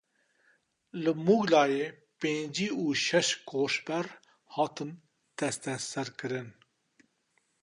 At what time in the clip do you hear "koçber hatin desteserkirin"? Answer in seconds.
3.49-6.49